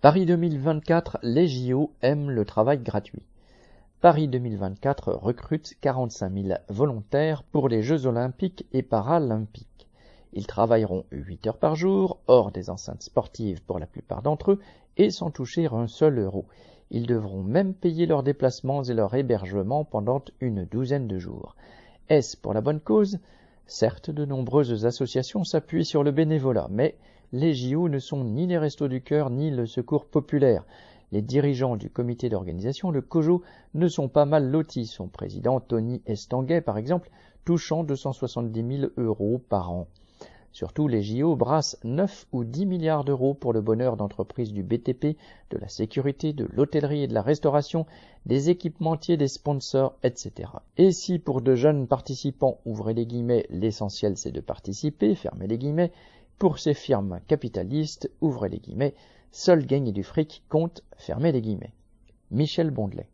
[0.00, 3.26] Paris 2024, les JO aiment le travail gratuit.
[4.00, 9.88] Paris 2024 recrute 45 000 volontaires pour les Jeux olympiques et paralympiques.
[10.32, 14.60] Ils travailleront 8 heures par jour, hors des enceintes sportives pour la plupart d'entre eux,
[14.96, 16.46] et sans toucher un seul euro.
[16.90, 21.56] Ils devront même payer leurs déplacements et leur hébergement pendant une douzaine de jours.
[22.08, 23.18] Est-ce pour la bonne cause?
[23.66, 26.96] Certes, de nombreuses associations s'appuient sur le bénévolat, mais
[27.32, 30.64] les JO ne sont ni les Restos du Cœur ni le Secours populaire.
[31.12, 33.42] Les dirigeants du comité d'organisation, le COJO,
[33.74, 34.86] ne sont pas mal lotis.
[34.86, 37.10] Son président, Tony Estanguet, par exemple,
[37.44, 39.86] touchant 270 000 euros par an.
[40.52, 45.16] Surtout, les JO brassent 9 ou 10 milliards d'euros pour le bonheur d'entreprises du BTP,
[45.50, 47.86] de la sécurité, de l'hôtellerie et de la restauration,
[48.26, 50.50] des équipementiers, des sponsors, etc.
[50.76, 55.58] Et si pour de jeunes participants, ouvrez les guillemets, l'essentiel c'est de participer, fermez les
[55.58, 55.92] guillemets,
[56.40, 58.94] pour ces firmes capitalistes, ouvrez les guillemets,
[59.30, 61.74] seul gagner du fric compte, fermez les guillemets.
[62.30, 63.10] Michel Bondelet.